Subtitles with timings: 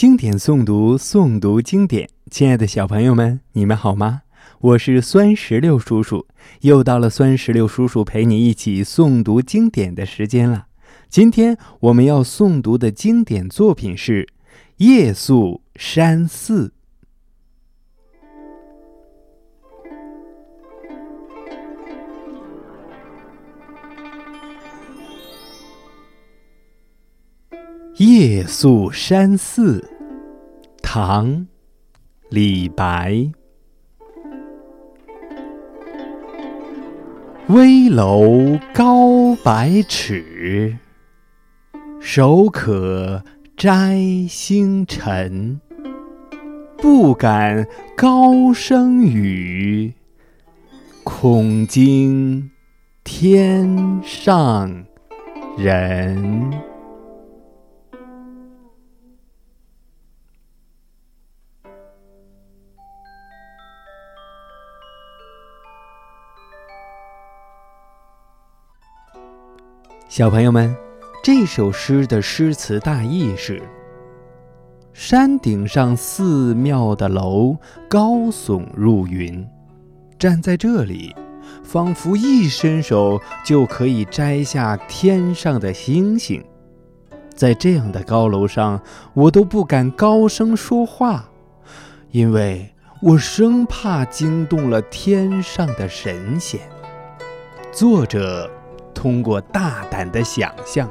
[0.00, 2.08] 经典诵读，诵读经典。
[2.30, 4.22] 亲爱的小朋友们，你们好吗？
[4.58, 6.26] 我是酸石榴叔叔，
[6.62, 10.68] 又到了酸石榴叔叔陪你一起诵读经典的时间了。
[11.10, 14.22] 今天我们要诵读的经典作品是
[14.78, 16.68] 《夜宿山寺》。
[28.00, 29.78] 《夜宿山寺》
[30.80, 31.28] 唐·
[32.30, 33.30] 李白。
[37.48, 40.78] 危楼高百尺，
[42.00, 43.22] 手可
[43.54, 45.60] 摘星辰。
[46.78, 49.92] 不敢高声语，
[51.04, 52.50] 恐惊
[53.04, 54.86] 天上
[55.58, 56.69] 人。
[70.10, 70.76] 小朋友们，
[71.22, 73.62] 这首诗的诗词大意是：
[74.92, 77.56] 山顶上寺庙的楼
[77.88, 79.46] 高耸入云，
[80.18, 81.14] 站在这里，
[81.62, 86.44] 仿佛一伸手就可以摘下天上的星星。
[87.32, 88.82] 在这样的高楼上，
[89.14, 91.30] 我都不敢高声说话，
[92.10, 96.58] 因为我生怕惊动了天上的神仙。
[97.70, 98.50] 作者。
[99.00, 100.86] 通过大胆的想象，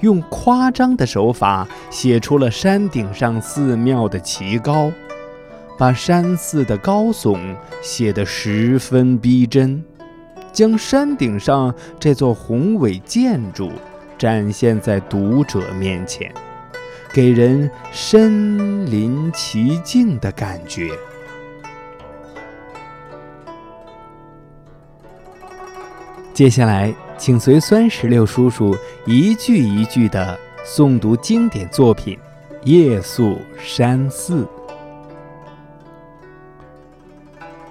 [0.00, 4.90] 用夸张的手法写出了山顶上寺庙的奇高，
[5.76, 7.38] 把山寺的高耸
[7.82, 9.84] 写得十分逼真，
[10.50, 13.70] 将山顶上这座宏伟建筑
[14.16, 16.32] 展现在读者面前，
[17.12, 20.88] 给人身临其境的感觉。
[26.32, 26.94] 接下来。
[27.22, 32.18] 请随酸石榴叔叔一句一句地诵读经典作品
[32.66, 34.42] 《夜宿山寺》。《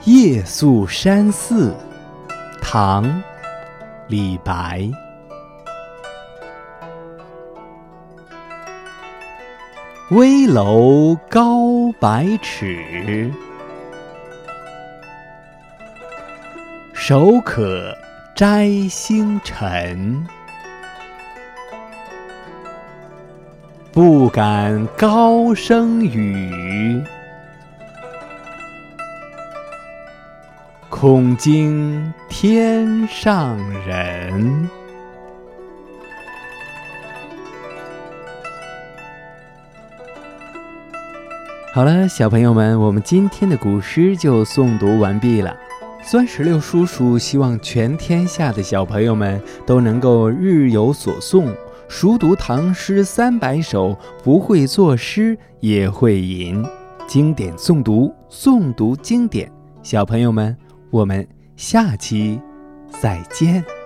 [0.06, 1.72] 夜宿山寺》，
[2.62, 3.04] 唐·
[4.08, 4.90] 李白。
[10.12, 13.30] 危楼高百尺，
[16.94, 17.94] 手可。
[18.34, 20.26] 摘星辰，
[23.92, 27.00] 不敢高声语，
[30.90, 34.68] 恐惊天上人。
[41.74, 45.56] 好了，小朋友们，我们今天的古诗就诵读完毕了。
[46.04, 51.56] 酸石榴叔叔希望全天下的小朋友们都能够日有所诵，
[51.88, 56.66] 熟读唐诗三百首，不会作诗也会吟。
[57.08, 59.52] 经典诵读，诵读经典。
[59.84, 60.56] 小朋友们，
[60.90, 61.26] 我们
[61.56, 62.40] 下期
[63.00, 63.81] 再见。